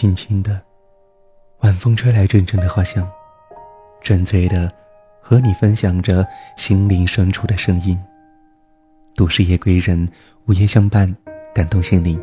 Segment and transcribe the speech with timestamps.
[0.00, 0.60] 轻轻的，
[1.62, 3.04] 晚风吹来阵阵的花香，
[4.00, 4.70] 沉醉的
[5.20, 6.24] 和你分享着
[6.56, 7.98] 心灵深处的声音。
[9.16, 10.08] 都市夜归人，
[10.46, 11.12] 午夜相伴，
[11.52, 12.16] 感动心灵。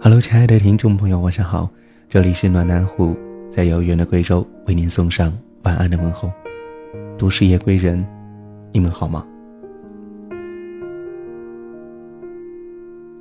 [0.00, 1.68] Hello，亲爱的听众朋友，晚上好，
[2.08, 3.14] 这里是暖南湖，
[3.50, 5.30] 在遥远的贵州为您送上
[5.64, 6.32] 晚安的问候。
[7.18, 8.02] 都市夜归人，
[8.72, 9.22] 你们好吗？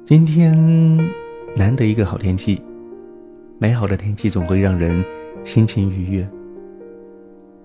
[0.07, 0.55] 今天
[1.57, 2.61] 难得一个好天气，
[3.57, 5.03] 美好的天气总会让人
[5.45, 6.27] 心情愉悦。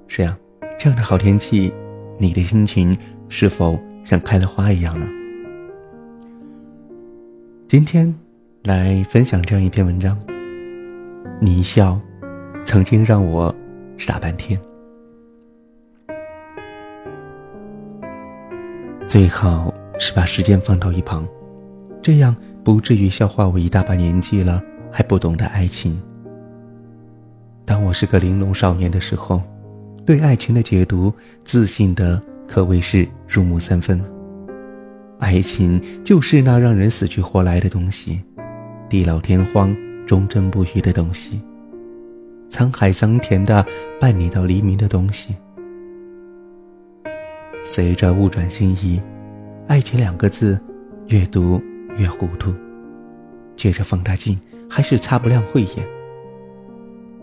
[0.06, 0.38] 是呀，
[0.78, 1.72] 这样的好天气，
[2.16, 2.96] 你的心情
[3.28, 5.06] 是否像开了花一样呢？
[7.66, 8.12] 今天
[8.62, 10.16] 来分享这样一篇文章。
[11.40, 11.98] 你一笑，
[12.64, 13.52] 曾经让我
[13.98, 14.60] 傻半天。
[19.09, 21.26] 最好是把时间放到一旁。
[22.00, 26.01] 这样不至于笑话我一大把年纪了还不懂得爱情。
[27.65, 29.42] 当我是个玲珑少年的时候，
[30.04, 31.12] 对爱情的解读
[31.45, 34.00] 自信的可谓是入木三分。
[35.18, 38.20] 爱情就是那让人死去活来的东西，
[38.88, 41.40] 地老天荒、忠贞不渝的东西，
[42.50, 43.65] 沧海桑田的
[44.00, 45.37] 伴你到黎明的东西。
[47.62, 49.00] 随着物转星移，
[49.68, 50.59] 爱情两个字，
[51.06, 51.60] 越读。
[51.96, 52.54] 越糊涂，
[53.56, 54.38] 借着放大镜
[54.71, 55.87] 还是擦不亮慧眼。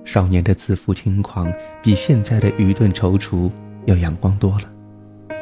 [0.03, 3.50] 少年的自负轻狂，比现在的愚钝踌躇
[3.86, 5.36] 要阳光多了。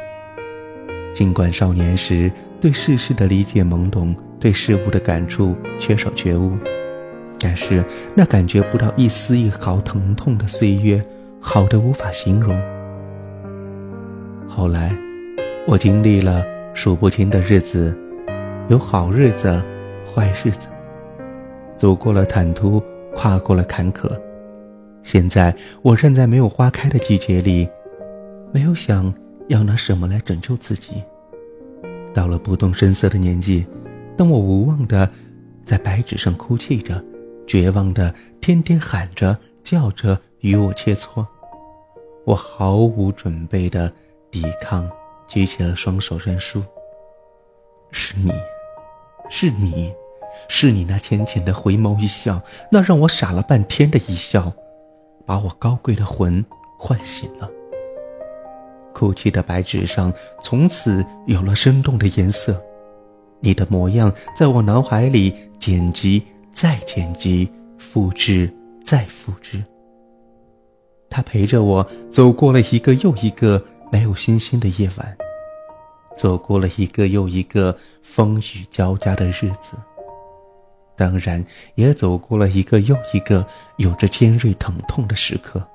[1.12, 6.52] 尽管少年时对世事的理解懵懂，对事物的感触缺少觉悟，
[7.40, 11.04] 但是那感觉不到一丝一毫疼痛的岁月，
[11.40, 12.56] 好的无法形容。
[14.48, 14.96] 后来，
[15.66, 17.96] 我经历了数不清的日子。
[18.68, 19.62] 有好日子，
[20.04, 20.66] 坏日子，
[21.76, 22.82] 走过了坦途，
[23.14, 24.10] 跨过了坎坷。
[25.02, 27.68] 现在我站在没有花开的季节里，
[28.52, 29.12] 没有想
[29.48, 31.02] 要拿什么来拯救自己。
[32.12, 33.66] 到了不动声色的年纪，
[34.16, 35.08] 当我无望的
[35.64, 37.02] 在白纸上哭泣着，
[37.46, 41.24] 绝望的天天喊着叫着与我切磋，
[42.24, 43.92] 我毫无准备的
[44.30, 44.90] 抵抗，
[45.26, 46.62] 举起了双手认输。
[47.92, 48.32] 是你。
[49.28, 49.92] 是你，
[50.48, 52.40] 是你那浅浅的回眸一笑，
[52.70, 54.52] 那让我傻了半天的一笑，
[55.24, 56.44] 把我高贵的魂
[56.78, 57.50] 唤醒了。
[58.94, 62.62] 哭泣的白纸上从此有了生动的颜色，
[63.40, 68.50] 你的模样在我脑海里剪辑再剪辑，复制
[68.84, 69.62] 再复制。
[71.10, 73.62] 他陪着我走过了一个又一个
[73.92, 75.16] 没有星星的夜晚。
[76.16, 79.76] 走过了一个又一个风雨交加的日子，
[80.96, 83.46] 当然也走过了一个又一个
[83.76, 85.66] 有着尖锐疼痛的时刻。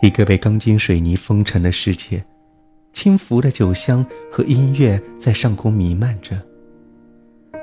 [0.00, 2.24] 一个被钢筋水泥封尘的世界，
[2.92, 6.36] 轻浮的酒香和音乐在上空弥漫着。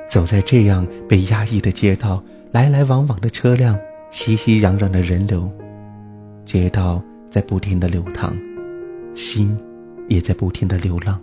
[0.09, 3.77] 走在这样被压抑的街道，来来往往的车辆，
[4.11, 5.51] 熙熙攘攘的人流，
[6.45, 8.35] 街道在不停的流淌，
[9.15, 9.57] 心。
[10.09, 11.19] 也在不停的流浪，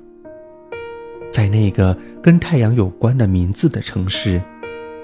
[1.32, 4.42] 在那个跟太阳有关的名字的城市，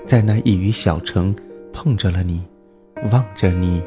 [0.06, 1.34] 在那一隅小城，
[1.72, 2.42] 碰着了你，
[3.12, 3.80] 望着你，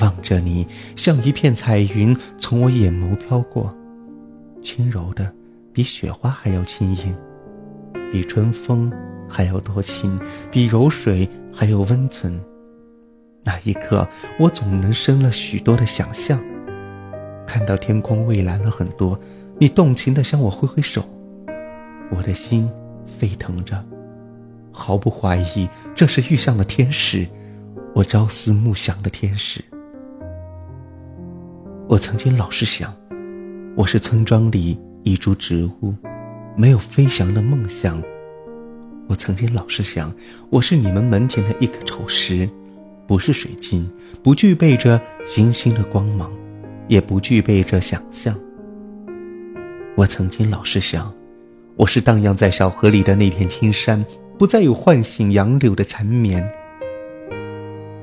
[0.00, 3.74] 望着你，像一片彩云从我眼眸飘过，
[4.62, 5.32] 轻柔的，
[5.72, 7.14] 比雪花还要轻盈，
[8.12, 8.92] 比春风
[9.28, 10.18] 还要多情，
[10.52, 12.40] 比柔水还要温存。
[13.44, 14.06] 那一刻，
[14.38, 16.38] 我总能生了许多的想象。
[17.46, 19.18] 看到天空蔚蓝了很多，
[19.58, 21.02] 你动情的向我挥挥手，
[22.10, 22.68] 我的心
[23.06, 23.84] 沸腾着，
[24.72, 27.26] 毫不怀疑这是遇上了天使，
[27.94, 29.62] 我朝思暮想的天使。
[31.86, 32.94] 我曾经老是想，
[33.74, 35.94] 我是村庄里一株植物，
[36.56, 38.02] 没有飞翔的梦想。
[39.06, 40.12] 我曾经老是想，
[40.50, 42.48] 我是你们门前的一颗丑石，
[43.06, 43.90] 不是水晶，
[44.22, 46.30] 不具备着星星的光芒。
[46.88, 48.34] 也不具备着想象。
[49.94, 51.14] 我曾经老是想，
[51.78, 54.04] 我是荡漾在小河里的那片青山，
[54.36, 56.44] 不再有唤醒杨柳的缠绵。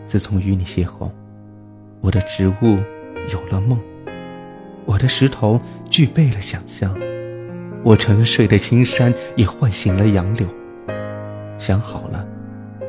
[0.08, 1.10] 自从与你邂逅，
[2.00, 2.78] 我的植物
[3.34, 3.78] 有了梦，
[4.86, 6.98] 我的石头具备了想象，
[7.84, 10.48] 我沉睡的青山也唤醒了杨柳。
[11.58, 12.26] 想好了，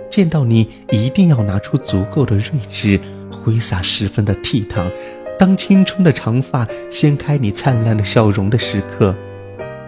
[0.09, 3.01] 见到你一定要拿出足够的睿智，
[3.33, 4.89] 挥洒十分的倜傥。
[5.37, 9.13] 当青春的长发掀开你灿烂的笑容的时刻，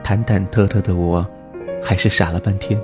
[0.09, 1.23] 忐忐忑忑的我，
[1.83, 2.81] 还是傻了半天。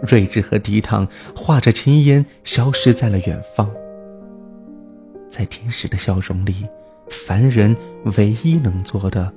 [0.00, 1.06] 睿智和倜傥
[1.36, 3.70] 化着青烟，消失在了远方。
[5.28, 6.66] 在天使的笑容里，
[7.10, 7.76] 凡人
[8.16, 9.30] 唯一能做的，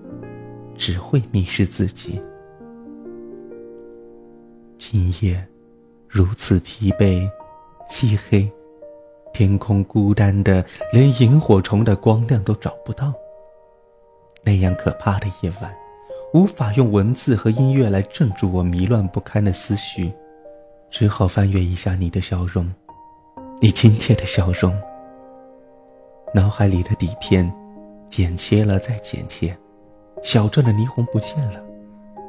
[0.77, 2.17] 只会迷失自己。
[4.77, 5.45] 今夜
[6.07, 7.29] 如此疲惫、
[7.89, 8.49] 漆黑，
[9.33, 10.63] 天空孤单的
[10.93, 13.13] 连萤火虫的光亮都找不到。
[14.45, 15.75] 那样可怕的夜晚，
[16.33, 20.11] 无法用文字和音乐来镇住我迷乱不堪的思绪。
[20.91, 22.71] 只好翻阅一下你的笑容，
[23.61, 24.73] 你亲切的笑容。
[26.33, 27.51] 脑海里的底片，
[28.09, 29.55] 剪切了再剪切，
[30.23, 31.61] 小镇的霓虹不见了，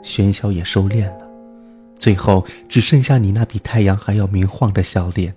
[0.02, 1.28] 喧嚣也收敛了，
[1.98, 5.34] 最后只剩下你那比太阳还要明晃的笑脸。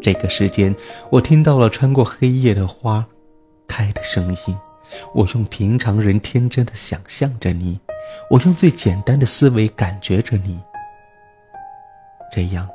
[0.00, 0.74] 这个时间，
[1.10, 3.04] 我听到了穿过黑夜的花
[3.66, 4.56] 开的声音，
[5.14, 7.78] 我用平常人天真的想象着你，
[8.30, 10.58] 我用最简单的思维感觉着你。
[12.32, 12.68] 这样，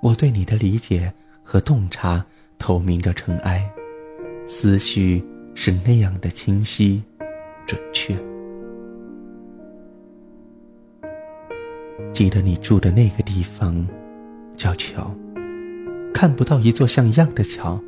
[0.00, 1.12] 我对你的理解
[1.42, 2.24] 和洞察
[2.58, 3.68] 透明着尘埃，
[4.46, 5.24] 思绪
[5.54, 7.02] 是那样的清晰、
[7.66, 8.16] 准确。
[12.12, 13.86] 记得你住的那个地方，
[14.56, 15.10] 叫桥，
[16.12, 17.80] 看不到一座像样的桥，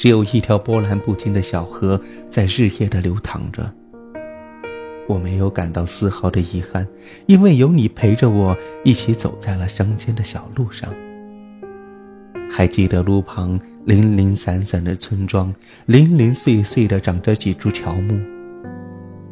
[0.00, 2.00] 只有一条波澜不惊的小河
[2.30, 3.70] 在日夜的流淌着。
[5.06, 6.88] 我没有感到丝毫的遗憾，
[7.26, 10.88] 因为有你陪着我一起走在了乡间的小路上。
[12.50, 15.54] 还记得路旁零零散散的村庄，
[15.84, 18.18] 零零碎碎的长着几株乔木，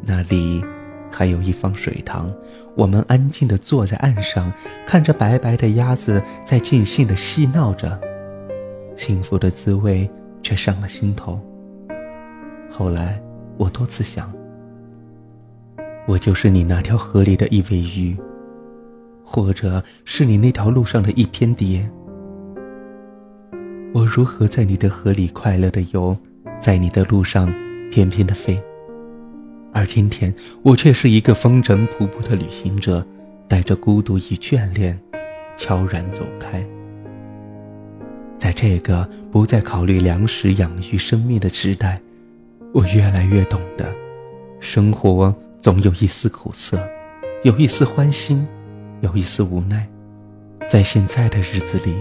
[0.03, 0.63] 那里
[1.09, 2.31] 还有一方水塘。
[2.77, 4.53] 我们安静地坐在岸上，
[4.85, 7.99] 看着白白的鸭子在尽兴地嬉闹着，
[8.95, 10.07] 幸福的滋味
[10.41, 11.39] 却上了心头。
[12.69, 13.21] 后来，
[13.57, 14.31] 我多次想。
[16.07, 18.17] 我就是你那条河里的一尾鱼，
[19.23, 21.87] 或者是你那条路上的一片蝶。
[23.93, 26.17] 我如何在你的河里快乐的游，
[26.59, 27.53] 在你的路上
[27.91, 28.59] 翩翩的飞？
[29.71, 30.33] 而今天，
[30.63, 33.05] 我却是一个风尘仆仆的旅行者，
[33.47, 34.99] 带着孤独与眷恋，
[35.57, 36.65] 悄然走开。
[38.39, 41.99] 在这个不再考虑粮食养育生命的时代，
[42.73, 43.85] 我越来越懂得，
[44.59, 45.35] 生活。
[45.61, 46.81] 总有一丝苦涩，
[47.43, 48.47] 有一丝欢欣，
[49.01, 49.85] 有一丝无奈，
[50.69, 51.93] 在现在的日子里，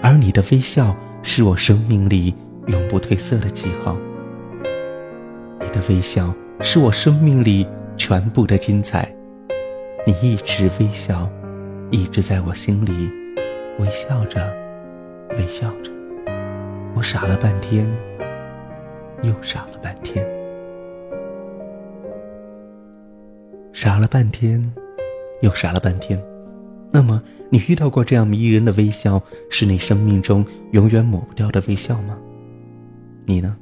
[0.00, 2.32] 而你的微笑是我生命里
[2.68, 3.96] 永不褪色的记号。
[5.60, 7.66] 你的微笑是我生命里
[7.96, 9.12] 全部的精彩，
[10.06, 11.28] 你一直微笑，
[11.90, 13.10] 一直在我心里
[13.80, 14.54] 微笑着，
[15.30, 15.90] 微笑着。
[16.94, 17.86] 我傻了半天，
[19.22, 20.26] 又傻了半天。
[23.72, 24.72] 傻了半天，
[25.42, 26.22] 又傻了半天。
[26.90, 32.16] 那么，你遇到过这样迷人的微笑，是你生命中永远抹不掉的微笑吗？
[33.24, 33.54] 你呢？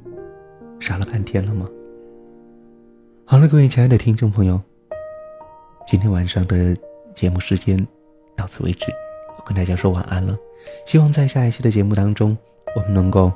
[0.79, 1.67] 傻了半天了吗？
[3.25, 4.61] 好了，各位亲爱的听众朋友，
[5.87, 6.77] 今天晚上的
[7.13, 7.85] 节目时间
[8.37, 8.85] 到此为止，
[9.37, 10.35] 我跟大家说晚安了。
[10.85, 12.37] 希望在下一期的节目当中，
[12.75, 13.31] 我们能够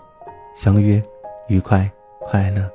[0.56, 1.02] 相约
[1.48, 1.90] 愉快
[2.22, 2.70] 快乐。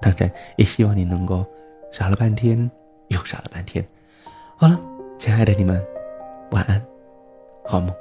[0.00, 1.44] 当然，也希望你能够
[1.90, 2.70] 傻了半天。
[3.08, 3.86] 又傻了半天，
[4.56, 4.80] 好了，
[5.18, 5.84] 亲爱的你们，
[6.50, 6.82] 晚安，
[7.62, 7.94] 好梦。